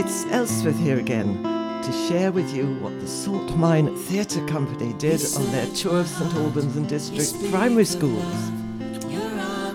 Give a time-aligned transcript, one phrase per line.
[0.00, 5.20] It's Elspeth here again to share with you what the Salt Mine Theatre Company did
[5.34, 8.32] on their tour of St Albans and District primary schools.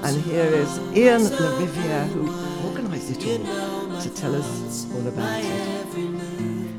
[0.02, 2.30] And here is Ian LaRiviere, who
[2.70, 5.98] organised it all, to tell us all about it.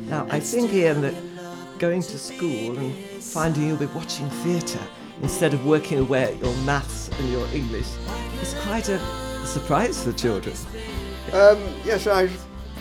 [0.09, 1.15] Now, I think, Ian, that
[1.79, 4.87] going to school and finding you'll be watching theatre
[5.21, 7.91] instead of working away at your maths and your English
[8.41, 8.99] is quite a
[9.45, 10.57] surprise for children.
[11.35, 12.31] Um, yes, I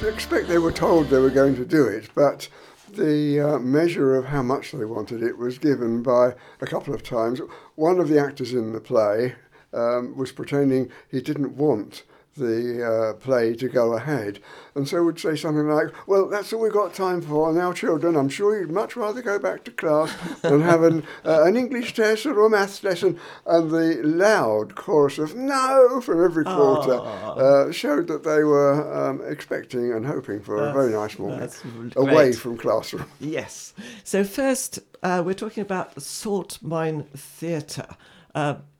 [0.08, 2.50] expect they were told they were going to do it, but
[2.90, 7.04] the uh, measure of how much they wanted it was given by a couple of
[7.04, 7.42] times.
[7.76, 9.36] One of the actors in the play
[9.74, 12.04] um, was pretending he didn't want
[12.36, 14.40] the uh, play to go ahead.
[14.76, 18.16] And so would say something like, Well, that's all we've got time for now, children.
[18.16, 21.94] I'm sure you'd much rather go back to class than have an, uh, an English
[21.94, 23.20] test or a maths lesson.
[23.46, 29.22] And the loud chorus of no from every quarter uh, showed that they were um,
[29.28, 31.50] expecting and hoping for that's, a very nice morning
[31.96, 33.06] away from classroom.
[33.20, 33.74] Yes.
[34.04, 37.96] So, first, uh, we're talking about the Salt Mine Theatre.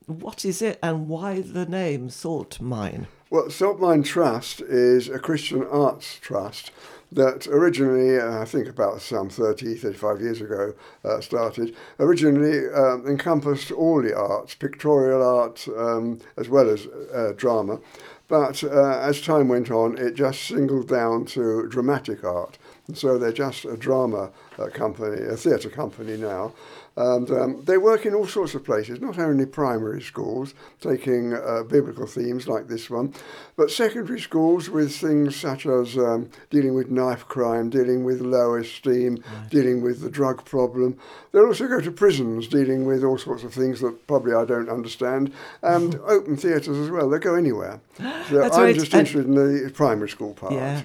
[0.06, 3.08] What is it and why the name Salt Mine?
[3.30, 6.72] Well, Salt Mine Trust is a Christian arts trust
[7.12, 10.74] that originally, uh, I think about some 30, 35 years ago,
[11.06, 17.34] uh, started, originally um, encompassed all the arts, pictorial art um, as well as uh,
[17.38, 17.80] drama.
[18.28, 22.58] But uh, as time went on, it just singled down to dramatic art.
[22.88, 26.54] And so they're just a drama uh, company, a theatre company now.
[26.96, 31.64] And um, they work in all sorts of places, not only primary schools, taking uh,
[31.64, 33.16] biblical themes like this one,
[33.56, 38.54] but secondary schools with things such as um, dealing with knife crime, dealing with low
[38.56, 39.50] esteem, right.
[39.50, 40.96] dealing with the drug problem.
[41.32, 44.70] They'll also go to prisons, dealing with all sorts of things that probably I don't
[44.70, 45.34] understand,
[45.64, 47.10] and open theatres as well.
[47.10, 47.82] They go anywhere.
[48.30, 48.76] So That's I'm right.
[48.76, 50.54] just interested in the primary school part.
[50.54, 50.84] Yeah.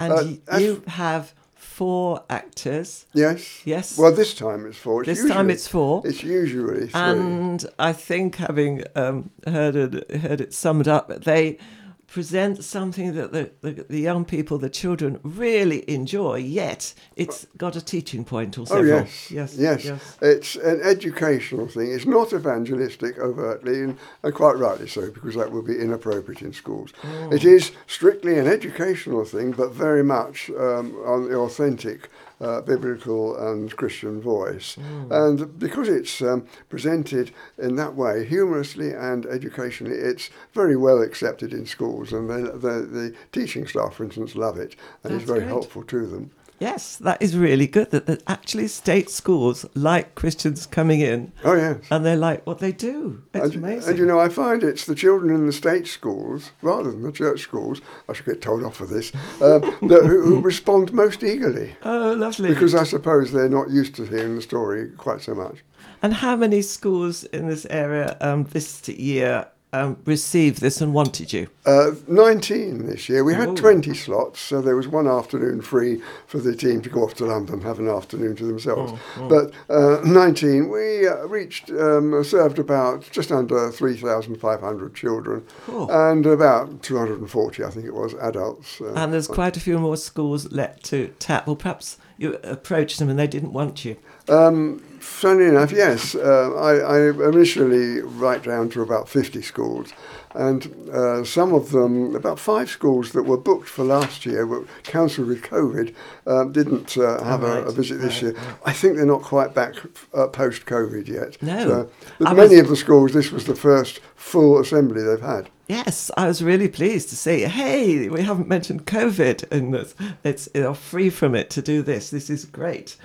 [0.00, 1.34] And uh, you have
[1.78, 3.06] four actors.
[3.14, 3.62] Yes.
[3.64, 3.96] Yes.
[3.96, 5.02] Well, this time it's four.
[5.02, 6.02] It's this usually, time it's four.
[6.04, 7.00] It's usually three.
[7.00, 11.58] And I think, having um, heard it, heard it summed up, they
[12.08, 17.76] present something that the, the, the, young people, the children, really enjoy, yet it's got
[17.76, 18.78] a teaching point also.
[18.78, 19.30] Oh, yes.
[19.30, 19.56] yes.
[19.56, 19.84] Yes.
[19.84, 20.16] Yes.
[20.22, 21.92] It's an educational thing.
[21.92, 26.54] It's not evangelistic overtly, and, and quite rightly so, because that would be inappropriate in
[26.54, 26.92] schools.
[27.04, 27.30] Oh.
[27.30, 32.08] It is strictly an educational thing, but very much um, on the authentic
[32.40, 34.76] uh, biblical and Christian voice.
[34.76, 35.10] Mm.
[35.10, 41.52] And because it's um, presented in that way, humorously and educationally, it's very well accepted
[41.52, 45.30] in schools, and the, the, the teaching staff, for instance, love it, and That's it's
[45.30, 46.30] very helpful to them.
[46.60, 51.32] Yes, that is really good that, that actually state schools like Christians coming in.
[51.44, 51.78] Oh, yes.
[51.90, 53.22] And they like what they do.
[53.32, 53.90] It's and, amazing.
[53.90, 57.12] And you know, I find it's the children in the state schools, rather than the
[57.12, 61.22] church schools, I should get told off for this, um, that, who, who, respond most
[61.22, 61.76] eagerly.
[61.82, 62.48] Oh, lovely.
[62.48, 65.58] Because I suppose they're not used to hearing the story quite so much.
[66.02, 71.32] And how many schools in this area um, this year um, received this and wanted
[71.32, 71.48] you?
[71.66, 73.22] Uh, 19 this year.
[73.22, 73.56] We had Ooh.
[73.56, 77.26] 20 slots, so there was one afternoon free for the team to go off to
[77.26, 78.92] London, have an afternoon to themselves.
[78.94, 79.28] Oh, oh.
[79.28, 85.90] But uh, 19, we uh, reached, um, served about just under 3,500 children cool.
[85.90, 88.80] and about 240, I think it was, adults.
[88.80, 91.46] Uh, and there's quite a few more schools left to tap.
[91.46, 93.96] Well, perhaps you approached them and they didn't want you.
[94.28, 96.14] Um, funny enough, yes.
[96.14, 99.92] Uh, I, I, initially write down to about 50 schools,
[100.34, 104.64] and uh, some of them, about five schools that were booked for last year, were
[104.82, 105.94] cancelled with COVID,
[106.26, 108.56] um, didn't uh, have right, a, a, visit this right, year.
[108.64, 109.74] I think they're not quite back
[110.14, 111.40] uh, post COVID yet.
[111.42, 111.88] No.
[112.20, 112.60] So, many was...
[112.60, 115.50] of the schools, this was the first full assembly they've had.
[115.68, 117.42] Yes, I was really pleased to see.
[117.42, 119.94] Hey, we haven't mentioned COVID, and it's,
[120.24, 122.08] it's you free from it to do this.
[122.08, 122.96] This is great.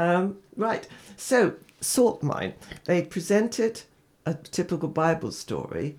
[0.00, 0.88] Um, right.
[1.16, 2.54] So, Salt Mine,
[2.86, 3.82] they presented
[4.24, 5.96] a typical Bible story,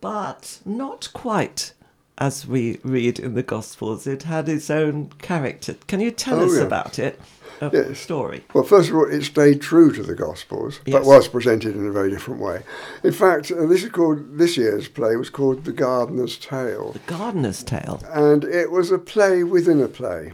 [0.00, 1.72] but not quite
[2.18, 4.06] as we read in the Gospels.
[4.06, 5.76] It had its own character.
[5.86, 7.18] Can you tell oh, us about it?
[7.60, 7.98] A yes.
[7.98, 8.44] story.
[8.52, 10.92] Well, first of all, it stayed true to the Gospels, yes.
[10.92, 12.62] but was presented in a very different way.
[13.02, 16.92] In fact, uh, this is called this year's play was called The Gardener's Tale.
[16.92, 18.00] The Gardener's Tale.
[18.12, 20.32] And it was a play within a play.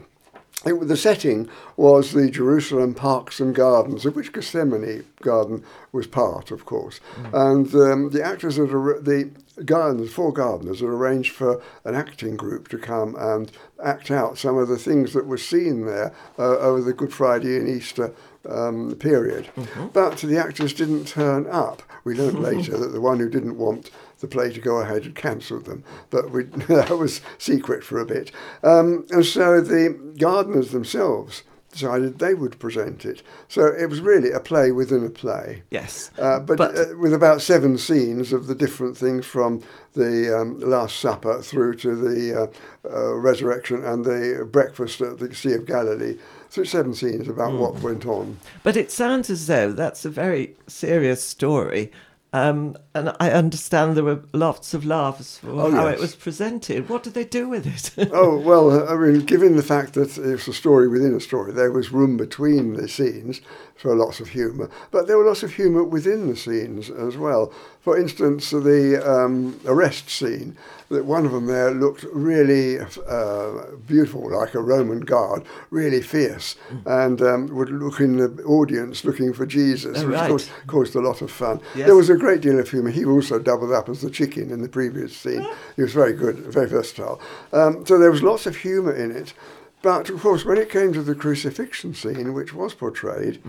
[0.64, 6.50] It, the setting was the Jerusalem Parks and Gardens, of which Gethsemane Garden was part,
[6.50, 7.00] of course.
[7.16, 7.50] Mm.
[7.50, 9.30] And um, the actors, are, the
[9.64, 13.52] gardeners, four gardeners, had arranged for an acting group to come and
[13.82, 17.56] act out some of the things that were seen there uh, over the Good Friday
[17.56, 18.12] and Easter
[18.48, 19.48] um, period.
[19.92, 21.82] But the actors didn't turn up.
[22.04, 23.90] We learned later that the one who didn't want
[24.24, 28.06] the play to go ahead and cancelled them, but we, that was secret for a
[28.06, 28.32] bit.
[28.62, 33.20] Um, and so the gardeners themselves decided they would present it.
[33.48, 35.64] So it was really a play within a play.
[35.72, 36.10] Yes.
[36.16, 39.60] Uh, but But- uh, with about seven scenes of the different things from
[39.94, 42.46] the um, Last Supper through to the uh,
[42.88, 46.16] uh, resurrection and the breakfast at the Sea of Galilee.
[46.48, 47.58] So seven scenes about Hmm.
[47.58, 48.38] what went on.
[48.62, 51.90] But it sounds as though that's a very serious story.
[52.34, 55.98] Um, and I understand there were lots of laughs for Oh, how yes.
[55.98, 56.88] it was presented.
[56.88, 57.64] What did they do with
[57.96, 58.10] it?
[58.12, 61.70] oh well, I mean, given the fact that it's a story within a story, there
[61.70, 63.40] was room between the scenes
[63.76, 67.52] for lots of humour, but there were lots of humour within the scenes as well.
[67.80, 70.56] For instance, the um, arrest scene,
[70.90, 73.50] that one of them there looked really uh,
[73.86, 76.54] beautiful, like a Roman guard, really fierce,
[76.86, 80.30] and um, would look in the audience looking for Jesus, Oh, which right.
[80.30, 81.60] caused, caused a lot of fun.
[81.74, 81.86] Yes.
[81.86, 82.90] There was a great deal of humour.
[82.90, 85.46] He also doubled up as the chicken in the previous scene.
[85.76, 87.20] He was very good, very versatile.
[87.52, 89.34] Um, so there was lots of humour in it.
[89.84, 93.42] But of course, when it came to the crucifixion scene, which was portrayed,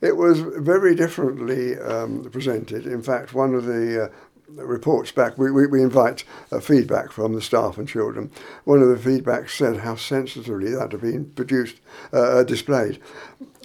[0.00, 2.86] it was very differently um, presented.
[2.86, 4.08] In fact, one of the uh,
[4.48, 8.32] reports back, we, we, we invite uh, feedback from the staff and children.
[8.64, 11.76] One of the feedbacks said how sensitively that had been produced,
[12.12, 13.00] uh, displayed.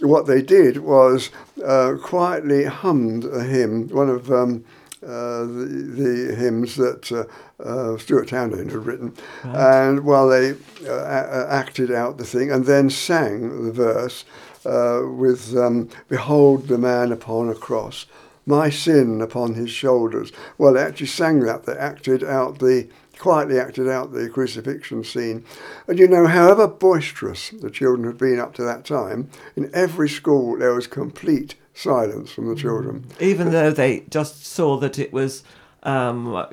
[0.01, 1.31] What they did was
[1.65, 4.63] uh, quietly hummed a hymn, one of um,
[5.03, 7.25] uh, the, the hymns that uh,
[7.63, 12.65] uh, Stuart Townend had written, and while they uh, a- acted out the thing, and
[12.65, 14.25] then sang the verse
[14.65, 18.05] uh, with um, "Behold the man upon a cross,
[18.45, 21.65] my sin upon his shoulders." Well, they actually sang that.
[21.65, 22.87] They acted out the
[23.17, 25.45] quietly acted out the crucifixion scene.
[25.87, 30.09] And you know, however boisterous the children had been up to that time, in every
[30.09, 33.05] school there was complete silence from the children.
[33.19, 35.43] Even though they just saw that it was
[35.83, 36.45] um, uh,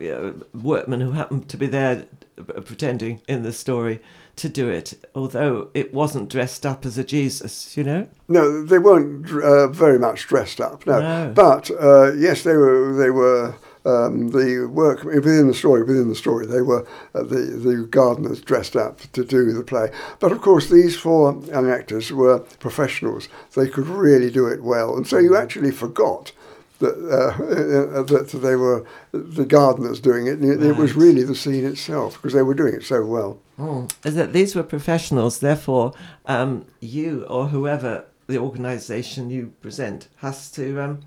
[0.55, 2.07] workmen who happened to be there
[2.39, 4.01] uh, pretending in the story
[4.37, 8.07] to do it, although it wasn't dressed up as a Jesus, you know?
[8.29, 10.87] No, they weren't uh, very much dressed up.
[10.87, 11.33] No, No.
[11.35, 12.95] but uh, yes, they were.
[12.95, 13.57] They were
[13.89, 15.83] um, the work within the story.
[15.83, 19.91] Within the story, they were uh, the the gardeners dressed up to do the play.
[20.21, 23.29] But of course, these four young actors were professionals.
[23.55, 26.33] They could really do it well, and so you actually forgot.
[26.81, 30.39] That, uh, that they were the gardeners doing it.
[30.39, 33.41] and It, it was really the scene itself because they were doing it so well.
[33.59, 33.93] Mm.
[34.05, 35.93] Is that these were professionals, therefore,
[36.27, 41.01] um, you or whoever the organisation you present has to um,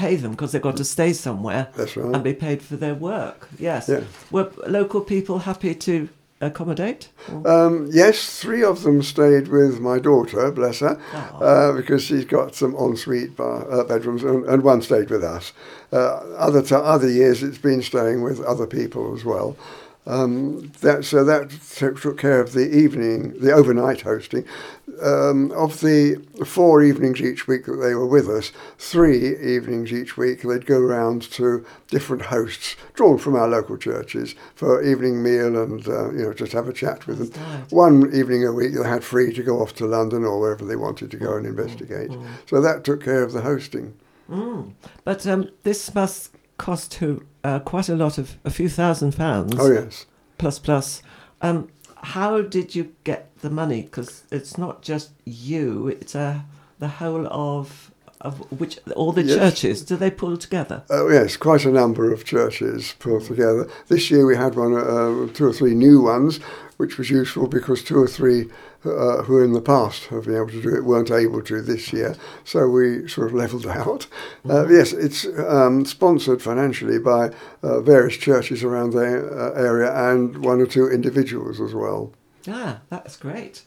[0.00, 1.96] pay them because they've got to stay somewhere right.
[1.96, 3.48] and be paid for their work.
[3.58, 3.88] Yes.
[3.88, 4.04] Yeah.
[4.30, 6.08] Were local people happy to
[6.40, 7.10] accommodate?
[7.44, 12.54] Um, yes, three of them stayed with my daughter, bless her, uh, because she's got
[12.54, 15.52] some ensuite bar, uh, bedrooms, and, and one stayed with us.
[15.92, 19.54] Uh, other t- other years, it's been staying with other people as well.
[20.10, 24.44] Um, that so that took, took care of the evening, the overnight hosting.
[25.00, 30.16] Um, of the four evenings each week that they were with us, three evenings each
[30.16, 35.56] week they'd go round to different hosts drawn from our local churches for evening meal
[35.62, 37.44] and uh, you know just have a chat with them.
[37.46, 37.72] Right.
[37.72, 40.76] One evening a week they had free to go off to London or wherever they
[40.76, 42.10] wanted to go and investigate.
[42.46, 43.94] So that took care of the hosting.
[44.28, 44.72] Mm.
[45.04, 49.54] But um, this must cost who uh, quite a lot of a few thousand pounds.
[49.58, 50.04] Oh yes.
[50.36, 51.02] plus plus.
[51.40, 51.70] Um,
[52.02, 53.82] how did you get the money?
[53.82, 56.40] Because it's not just you; it's uh,
[56.78, 57.89] the whole of
[58.20, 59.36] of which all the Yes.
[59.36, 59.82] churches.
[59.82, 60.82] Do they pull together?
[60.90, 63.68] Oh yes, quite a number of churches pull together.
[63.88, 66.38] This year we had one, uh, two or three new ones,
[66.76, 68.48] which was useful because two or three
[68.84, 71.92] uh, who in the past have been able to do it weren't able to this
[71.92, 72.14] year.
[72.44, 74.06] So we sort of levelled out.
[74.48, 77.30] Uh, yes, it's um, sponsored financially by
[77.62, 82.12] uh, various churches around the uh, area and one or two individuals as well.
[82.48, 83.62] Ah, that's great.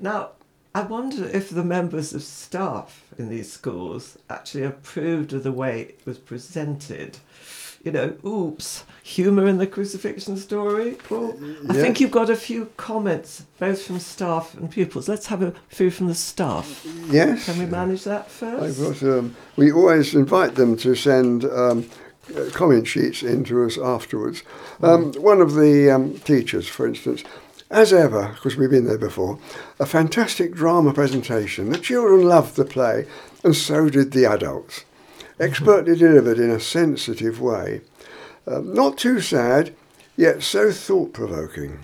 [0.00, 0.30] Now,
[0.74, 5.82] I wonder if the members of staff in these schools actually approved of the way
[5.82, 7.18] it was presented.
[7.84, 10.96] You know, oops, humour in the crucifixion story.
[11.10, 11.36] Well,
[11.68, 15.08] I think you've got a few comments, both from staff and pupils.
[15.08, 16.86] Let's have a few from the staff.
[17.10, 17.44] Yes.
[17.44, 19.02] Can we manage that I've first?
[19.02, 21.90] got, um, we always invite them to send um,
[22.36, 24.44] uh, comment sheets in to us afterwards.
[24.80, 27.24] Um, one of the um, teachers, for instance,
[27.72, 29.38] as ever, because we've been there before,
[29.80, 31.70] a fantastic drama presentation.
[31.70, 33.06] The children loved the play,
[33.42, 34.84] and so did the adults.
[35.40, 37.80] Expertly delivered in a sensitive way.
[38.46, 39.74] Um, not too sad,
[40.16, 41.78] yet so thought provoking.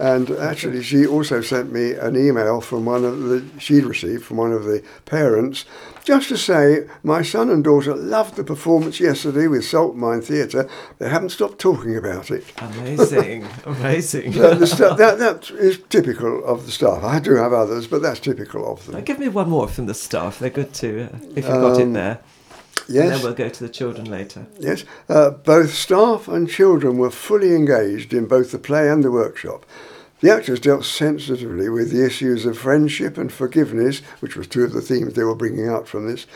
[0.00, 4.36] And actually, she also sent me an email from one of the she'd received from
[4.36, 5.64] one of the parents,
[6.04, 10.68] just to say my son and daughter loved the performance yesterday with Salt Mine Theatre.
[10.98, 12.44] They haven't stopped talking about it.
[12.58, 14.32] Amazing, amazing.
[14.34, 17.02] So sta- that that is typical of the staff.
[17.02, 19.04] I do have others, but that's typical of Now, them.
[19.04, 20.38] give me one more from the staff.
[20.38, 21.92] They're good too, if you've got it Um,
[22.88, 23.02] there.
[23.02, 24.46] And then we'll go to the children later.
[24.58, 29.10] Yes, uh, both staff and children were fully engaged in both the play and the
[29.10, 29.64] workshop.
[30.20, 34.72] The actors dealt sensitively with the issues of friendship and forgiveness, which was two of
[34.72, 36.26] the themes they were bringing out from this,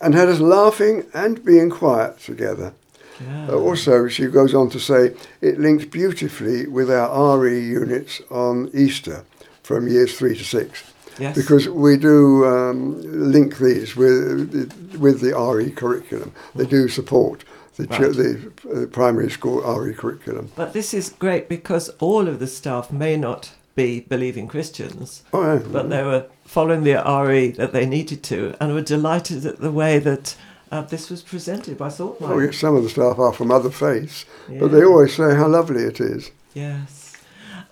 [0.00, 2.74] and had us laughing and being quiet together.
[3.20, 3.48] Yeah.
[3.48, 8.70] Uh, also, she goes on to say it linked beautifully with our RE units on
[8.72, 9.24] Easter
[9.62, 10.82] from years three to six
[11.18, 11.36] yes.
[11.36, 13.00] because we do um,
[13.32, 16.32] link these with with the RE curriculum.
[16.54, 17.44] They do support
[17.76, 18.12] the, ch- Right.
[18.12, 18.52] the
[18.82, 20.50] uh, primary school RE curriculum.
[20.56, 25.42] But this is great because all of the staff may not be believing Christians, Oh,
[25.54, 25.62] yeah.
[25.72, 29.72] but they were following the RE that they needed to and were delighted at the
[29.72, 30.36] way that
[30.70, 32.30] uh, this was presented by Saltmine.
[32.30, 34.60] oh, yes, some of the staff are from other faiths, Yeah.
[34.60, 36.30] but they always say how lovely it is.
[36.54, 37.03] Yes.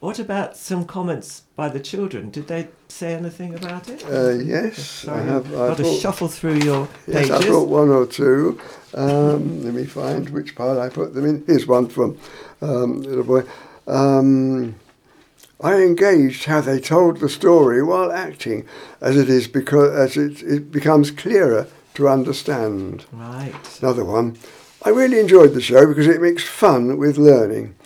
[0.02, 2.30] What about some comments by the children?
[2.30, 4.04] Did they say anything about it?
[4.04, 5.46] Uh, yes, I have.
[5.46, 7.30] I've got to brought- shuffle through your Yes, pages.
[7.30, 8.60] I brought one or two.
[8.94, 11.44] Um, let me find which pile I put them in.
[11.46, 12.18] Here's one from
[12.60, 13.44] um, little boy.
[13.86, 14.74] Um,
[15.60, 18.66] I engaged how they told the story while acting,
[19.00, 23.04] as it is because as it, it becomes clearer to understand.
[23.12, 23.54] Right.
[23.80, 24.36] Another one.
[24.84, 27.76] I really enjoyed the show because it makes fun with learning.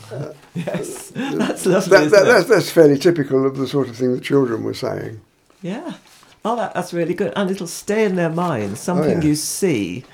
[0.54, 1.10] Yes.
[1.14, 1.98] That's lovely.
[1.98, 5.20] That, that, that's, that's fairly typical of the sort of thing the children were saying.
[5.60, 5.94] Yeah.
[6.44, 7.32] Oh, that, that's really good.
[7.36, 8.78] And it'll stay in their mind.
[8.78, 9.26] Something Oh, yeah.
[9.28, 10.04] you see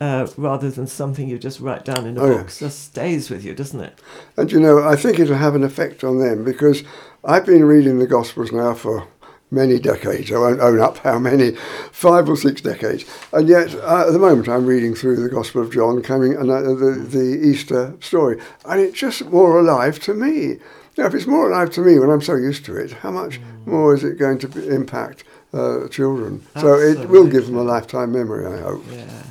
[0.00, 2.36] uh, rather than something you just write down in a Oh, yeah.
[2.38, 3.98] book just stays with you, doesn't it?
[4.36, 6.84] And you know, I think it'll have an effect on them because
[7.24, 9.08] I've been reading the Gospels now for
[9.50, 10.30] many decades.
[10.30, 11.52] I won't own up how many,
[11.92, 13.04] five or six decades.
[13.32, 16.50] And yet, uh, at the moment, I'm reading through the Gospel of John, coming and
[16.50, 20.58] uh, the the Easter story, and it's just more alive to me.
[20.96, 23.40] Now, if it's more alive to me when I'm so used to it, how much
[23.64, 26.44] more is it going to impact uh, children?
[26.60, 28.84] So it will give them a lifetime memory, I hope.
[28.90, 29.22] Yeah.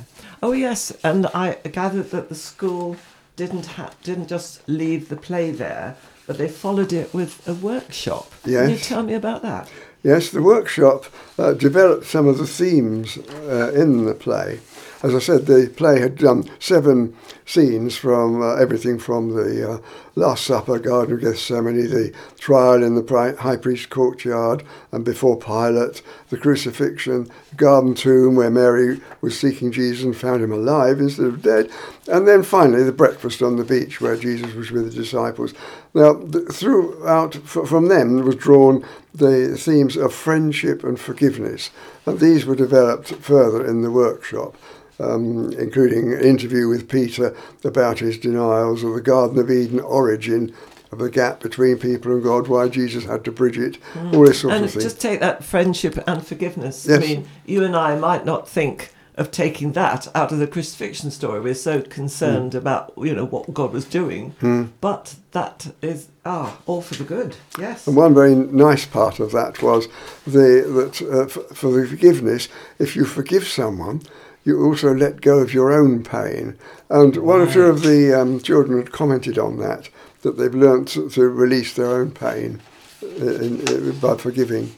[0.42, 2.96] Oh yes, and I gathered that the school
[3.36, 5.96] didn't ha- didn't just leave the play there,
[6.26, 8.32] but they followed it with a workshop.
[8.44, 9.70] Can you tell me about that?
[10.02, 11.04] Yes, the workshop
[11.38, 14.60] uh, developed some of the themes uh, in the play.
[15.02, 17.16] As I said, the play had done seven
[17.46, 19.78] scenes from uh, everything from the uh,
[20.14, 26.02] Last Supper, Garden of Gethsemane, the trial in the high priest's courtyard and before Pilate,
[26.28, 31.42] the crucifixion, garden tomb where Mary was seeking Jesus and found him alive instead of
[31.42, 31.70] dead,
[32.06, 35.54] and then finally the breakfast on the beach where Jesus was with the disciples.
[35.94, 36.14] Now,
[36.52, 41.70] throughout, from them was drawn the themes of friendship and forgiveness,
[42.06, 44.56] and these were developed further in the workshop.
[44.98, 50.54] Um, including an interview with Peter about his denials, of the Garden of Eden origin
[50.92, 53.78] of the gap between people and God, why Jesus had to bridge it,
[54.12, 54.82] all this sort and of thing.
[54.82, 56.86] And just take that friendship and forgiveness.
[56.86, 56.98] Yes.
[56.98, 61.10] I mean, you and I might not think of taking that out of the crucifixion
[61.10, 61.40] story.
[61.40, 64.64] We're so concerned about you know what God was doing, Hmm.
[64.80, 67.36] but that is ah all for the good.
[67.58, 67.86] Yes.
[67.86, 69.88] And one very nice part of that was
[70.26, 72.48] the that uh, f- for the forgiveness,
[72.78, 74.02] if you forgive someone,
[74.44, 76.56] you also let go of your own pain.
[76.88, 79.88] And one or two of the um, children had commented on that,
[80.22, 82.60] that they've learnt to, to release their own pain
[83.02, 84.74] uh, in, in, by forgiving.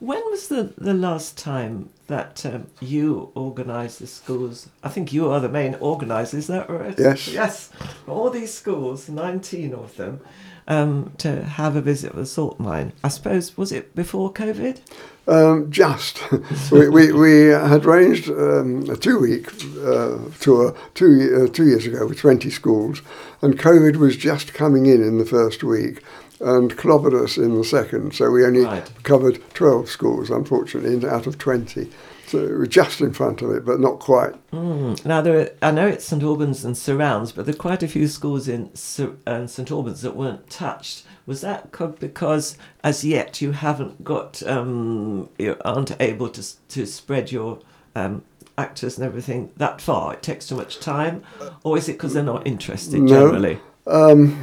[0.00, 4.70] When was the, the last time that um, you organised the schools?
[4.82, 6.98] I think you are the main organiser, is that right?
[6.98, 7.28] Yes.
[7.28, 7.70] Yes.
[8.08, 10.20] All these schools, 19 of them,
[10.66, 12.94] um, to have a visit with the salt mine.
[13.04, 14.80] I suppose, was it before COVID?
[15.28, 16.22] Um, just.
[16.72, 19.48] we, we, we had arranged um, a two week
[19.84, 23.02] uh, tour two, uh, two years ago with 20 schools,
[23.42, 26.02] and COVID was just coming in in the first week
[26.40, 28.14] and clobbered in the second.
[28.14, 28.90] So we only Right.
[29.02, 31.90] covered 12 schools, unfortunately, out of 20.
[32.26, 34.34] So we were just in front of it, but not quite.
[34.52, 35.04] Mm.
[35.04, 37.88] Now, there are, I know it's St Albans and surrounds, but there are quite a
[37.88, 41.02] few schools in Sur- uh, St Albans that weren't touched.
[41.26, 47.32] Was that because, as yet, you haven't got, um, you aren't able to to spread
[47.32, 47.58] your
[47.96, 48.22] um,
[48.56, 50.14] actors and everything that far?
[50.14, 51.22] It takes too much time,
[51.64, 53.08] or is it because they're not interested No.
[53.08, 53.58] generally?
[53.86, 54.36] Um,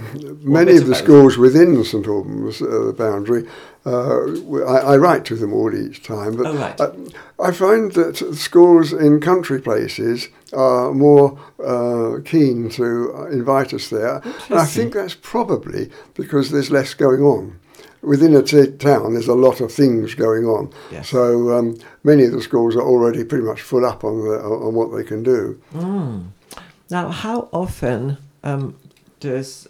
[0.44, 3.48] many of the schools within St Albans, uh, the boundary,
[3.86, 4.26] uh,
[4.66, 6.36] I, I write to them all each time.
[6.36, 6.82] But Oh, right.
[6.82, 13.74] I, I find that schools in country places are more uh, keen to uh, invite
[13.74, 14.22] us there.
[14.50, 17.60] And I think that's probably because there's less going on.
[18.02, 20.72] Within a t- town, there's a lot of things going on.
[20.92, 21.10] Yes.
[21.10, 24.74] So um, many of the schools are already pretty much full up on, the, on
[24.74, 25.62] what they can do.
[26.90, 28.76] Now, how often um,
[29.20, 29.68] does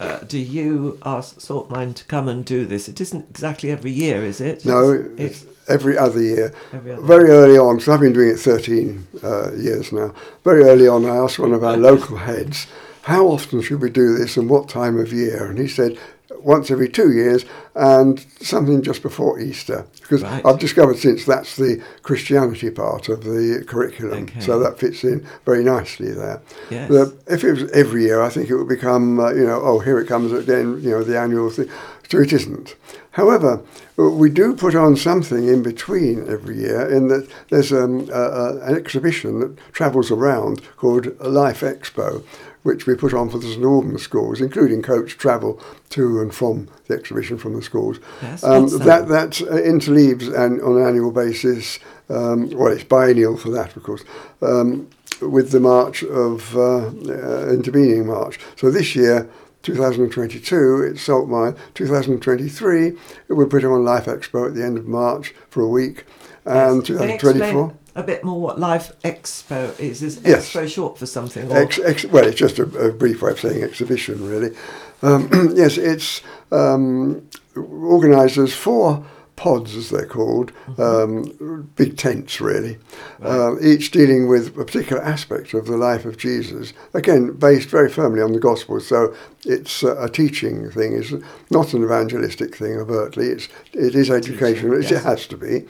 [0.00, 2.88] uh, do you ask Saltmine to come and do this?
[2.88, 4.64] It isn't exactly every year, is it?
[4.66, 6.52] No, It's- it's every other year.
[6.72, 10.12] Every other Very early on, because I've been doing it 13 uh, years now.
[10.42, 12.66] Very early on, I asked one of our local heads,
[13.02, 15.46] how often should we do this and what time of year?
[15.46, 15.96] And he said,
[16.44, 19.86] once every two years and something just before Easter.
[20.02, 20.44] Because Right.
[20.44, 24.24] I've discovered since that's the Christianity part of the curriculum.
[24.24, 24.40] Okay.
[24.40, 26.40] So that fits in very nicely there.
[26.70, 26.88] Yes.
[26.90, 29.78] The- if it was every year, I think it would become, uh, you know, oh,
[29.80, 31.68] here it comes again, you know, the annual thing.
[32.10, 32.74] So it isn't.
[33.14, 33.62] However,
[33.96, 38.22] uh, we do put on something in between every year in that there's um, a,
[38.22, 42.24] a, an exhibition that travels around called Life Expo,
[42.64, 46.68] which we put on for the St Albans schools, including coach travel to and from
[46.88, 48.00] the exhibition from the schools.
[48.20, 49.08] Yes, um, that that?
[49.08, 51.78] that uh, interleaves an, on an annual basis.
[52.08, 54.02] Um, well, it's biennial for that, of course.
[54.42, 54.88] Um,
[55.20, 58.40] with the march of uh, uh, intervening march.
[58.56, 59.30] So this year,
[59.64, 61.56] 2022, it's Salt Mine.
[61.72, 62.92] 2023,
[63.28, 66.04] we put on Life Expo at the end of March for a week,
[66.44, 67.74] and explain 2024.
[67.96, 70.02] a bit more what Life Expo is?
[70.02, 70.52] Is Yes.
[70.52, 71.50] Expo short for something?
[71.50, 71.56] Or?
[71.56, 74.54] Ex, ex, well, it's just a, a brief way of saying exhibition, really.
[75.02, 76.20] Um, yes, it's
[76.52, 79.04] um, organised as four
[79.36, 82.78] pods, as they're called, um, big tents, really,
[83.22, 86.72] uh, each dealing with a particular aspect of the life of Jesus.
[86.92, 89.14] Again, based very firmly on the gospel, so
[89.44, 90.92] it's a, a teaching thing.
[90.96, 91.12] It's
[91.50, 93.26] not an evangelistic thing overtly.
[93.26, 94.80] It's it is educational.
[94.80, 94.92] yes.
[94.92, 95.64] It has to be.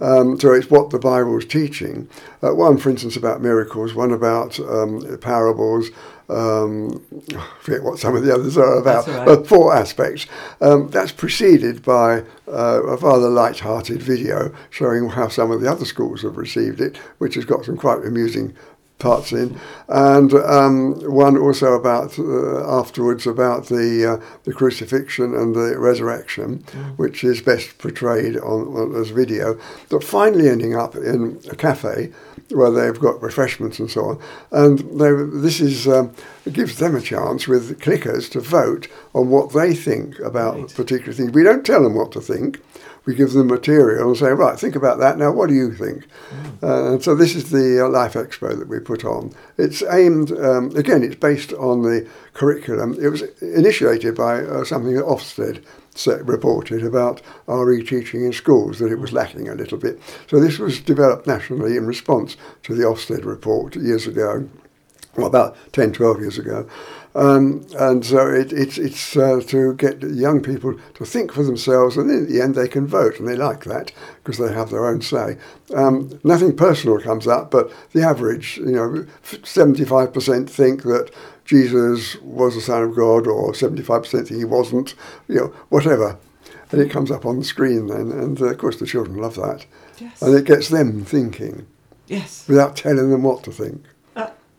[0.00, 2.08] Um, so it's what the Bible is teaching.
[2.42, 3.94] Uh, one, for instance, about miracles.
[3.94, 5.90] One about um, parables.
[6.28, 7.02] Um,
[7.36, 9.06] I forget what some of the others are about.
[9.06, 9.26] Right.
[9.26, 10.26] But four aspects.
[10.60, 15.84] Um, that's preceded by uh, a rather light-hearted video showing how some of the other
[15.84, 18.54] schools have received it, which has got some quite amusing
[18.98, 25.54] parts in, and um, one also about uh, afterwards about the uh, the crucifixion and
[25.54, 26.64] the resurrection,
[26.96, 29.58] which is best portrayed on, on as video.
[29.90, 32.10] But finally ending up in a cafe
[32.50, 34.18] where they've got refreshments and so on,
[34.50, 36.14] and they, this is um,
[36.46, 40.74] it gives them a chance with clickers to vote on what they think about Right.
[40.74, 41.32] particular things.
[41.32, 42.60] We don't tell them what to think.
[43.06, 45.16] We give them material and say, right, think about that.
[45.16, 46.06] Now, what do you think?
[46.62, 49.32] Uh, and so this is the uh, Life Expo that we put on.
[49.56, 52.96] It's aimed, um, again, it's based on the curriculum.
[53.00, 55.64] It was initiated by uh, something that Ofsted
[56.26, 60.00] reported about RE teaching in schools, that it was lacking a little bit.
[60.26, 64.48] So this was developed nationally in response to the Ofsted report years ago
[65.16, 66.68] well, about 10, 12 years ago.
[67.16, 71.96] Um, and so it, it's, it's uh, to get young people to think for themselves,
[71.96, 73.90] and in the end they can vote, and they like that
[74.22, 75.38] because they have their own say.
[75.74, 81.10] Um, nothing personal comes up, but the average, you know, 75% think that
[81.46, 84.94] Jesus was the Son of God, or 75% think he wasn't,
[85.26, 86.18] you know, whatever.
[86.70, 89.36] And it comes up on the screen then, and uh, of course the children love
[89.36, 89.64] that.
[89.98, 90.20] Yes.
[90.20, 91.66] And it gets them thinking
[92.08, 92.46] yes.
[92.46, 93.86] without telling them what to think.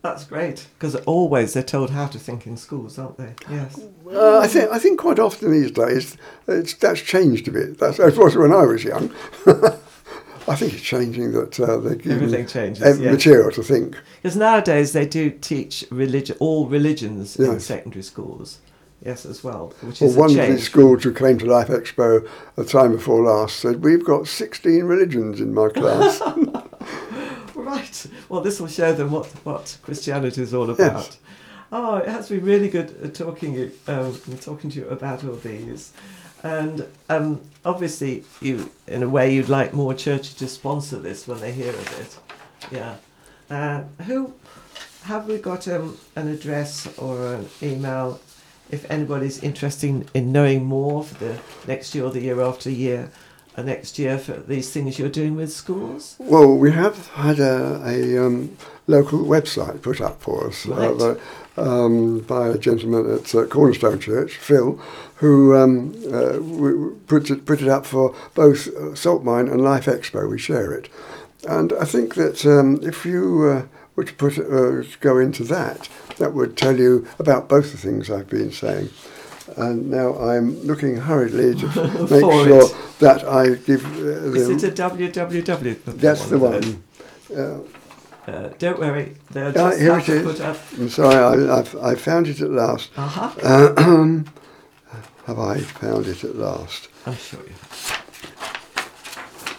[0.07, 3.33] That, that's great because always they're told how to think in schools, aren't they?
[3.49, 3.79] Yes.
[4.09, 6.15] Uh, I think I think quite often these days
[6.47, 7.77] it's, that's changed a bit.
[7.77, 9.11] That's as was when I was young.
[10.49, 13.11] I think it's changing that uh, they're giving Everything changes, ev- yes.
[13.11, 13.97] material to think.
[14.21, 18.59] Because nowadays they do teach religion, all religions in secondary schools.
[19.05, 20.55] Yes, as well, which Well, is one a of change.
[20.55, 24.85] these schools who came to Life Expo the time before last said, "We've got 16
[24.85, 26.19] religions in my class."
[27.67, 28.05] Right.
[28.29, 31.05] Well, this will show them what, what Christianity is all about.
[31.05, 31.19] Yes.
[31.69, 35.91] Oh, it has been really good uh, talking um, talking to you about all these,
[36.43, 41.41] and um, obviously you, in a way, you'd like more churches to sponsor this when
[41.41, 42.19] they hear of it.
[42.71, 42.95] Yeah.
[43.49, 44.33] Uh, who
[45.03, 48.21] have we got um, an address or an email?
[48.69, 53.09] If anybody's interested in knowing more for the next year or the year after year,
[53.63, 56.15] next year for these things you're doing with schools.
[56.19, 58.55] Well, we have had a, a um,
[58.87, 60.89] local website put up for us Right.
[61.01, 61.15] uh,
[61.57, 64.79] um, by a gentleman at uh, Cornerstone Church, Phil,
[65.15, 66.37] who um, uh,
[67.07, 70.29] put, it, put it up for both uh, Salt Mine and Life Expo.
[70.29, 70.89] We share it.
[71.47, 73.65] And I think that um, if you uh,
[73.95, 77.77] were to put uh, to go into that, that would tell you about both the
[77.77, 78.89] things I've been saying.
[79.57, 81.65] And now I'm looking hurriedly to
[82.11, 82.75] make sure it.
[82.99, 85.83] that I give uh, Is it a www?
[85.99, 86.83] that's the one.
[87.35, 87.59] Uh,
[88.27, 90.23] Uh, don't worry, they'll just here it to is.
[90.25, 90.57] put up.
[90.77, 92.91] I'm sorry, I, I've, I found it at last.
[92.97, 93.31] Uh-huh.
[93.41, 94.23] Uh,
[95.27, 96.89] have I found it at last?
[97.05, 98.03] I'm sure you have.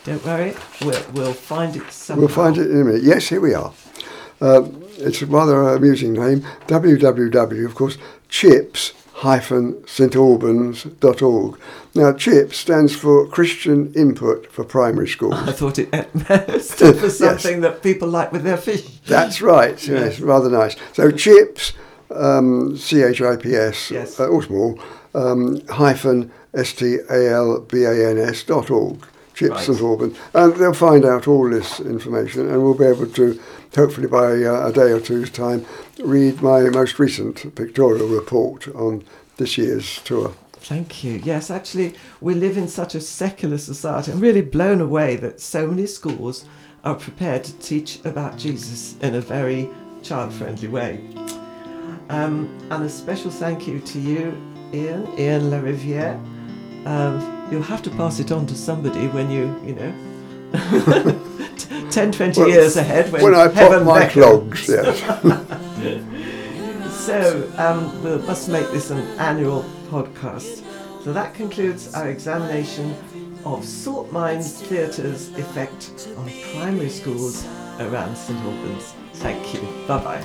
[0.04, 2.20] Don't worry, we'll, we'll find it somehow.
[2.20, 3.02] We'll find it in a minute.
[3.04, 3.72] Yes, here we are.
[4.42, 6.44] Um, it's a rather amusing name.
[6.66, 7.96] www, of course,
[8.28, 8.92] chips
[9.86, 11.58] stalbans.org.
[11.94, 15.34] Now, CHIPS stands for Christian Input for Primary Schools.
[15.38, 15.88] I thought it
[16.62, 18.86] stood for something that people like with their fish.
[19.06, 19.76] That's right.
[19.88, 20.76] Yes, rather nice.
[20.92, 21.72] So chips,
[22.10, 24.20] um, C H I P S, Yes.
[24.20, 24.78] uh, all small,
[25.14, 28.98] um, hyphen S T A L B A N S dot org.
[29.38, 29.66] Chips Right.
[29.66, 33.40] St Albans, and they'll find out all this information, and we'll be able to,
[33.76, 35.64] hopefully by uh, a day or two's time,
[36.00, 39.04] read my most recent pictorial report on
[39.36, 40.34] this year's tour.
[40.54, 41.20] Thank you.
[41.22, 44.10] Yes, actually, we live in such a secular society.
[44.10, 46.44] I'm really blown away that so many schools
[46.82, 49.70] are prepared to teach about Jesus in a very
[50.02, 50.98] child friendly way.
[52.10, 54.36] Um, and a special thank you to you,
[54.74, 56.20] Ian, Ian La Riviere.
[56.86, 59.92] Um, you'll have to pass it on to somebody when you, you know,
[61.90, 64.12] 10, 20 Well, years ahead when, When I pop heaven my beckons.
[64.12, 66.04] clogs, yes.
[67.08, 70.62] So um, we must make this an annual podcast.
[71.04, 72.94] So that concludes our examination
[73.46, 77.46] of Salt Mines Theatre's effect on primary schools
[77.80, 78.92] around St Albans.
[79.14, 79.60] Thank you.
[79.86, 80.24] Bye bye.